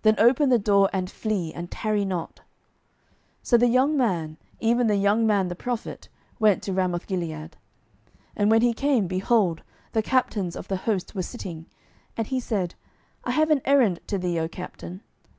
Then 0.00 0.14
open 0.16 0.48
the 0.48 0.58
door, 0.58 0.88
and 0.90 1.10
flee, 1.10 1.52
and 1.52 1.70
tarry 1.70 2.06
not. 2.06 2.36
12:009:004 2.40 2.44
So 3.42 3.56
the 3.58 3.66
young 3.66 3.94
man, 3.94 4.38
even 4.58 4.86
the 4.86 4.96
young 4.96 5.26
man 5.26 5.48
the 5.48 5.54
prophet, 5.54 6.08
went 6.38 6.62
to 6.62 6.72
Ramothgilead. 6.72 7.50
12:009:005 7.50 7.50
And 8.36 8.50
when 8.50 8.62
he 8.62 8.72
came, 8.72 9.06
behold, 9.06 9.62
the 9.92 10.00
captains 10.02 10.56
of 10.56 10.68
the 10.68 10.78
host 10.88 11.14
were 11.14 11.20
sitting; 11.20 11.66
and 12.16 12.28
he 12.28 12.40
said, 12.40 12.74
I 13.24 13.32
have 13.32 13.50
an 13.50 13.60
errand 13.66 14.00
to 14.06 14.16
thee, 14.16 14.40
O 14.40 14.48
captain. 14.48 15.02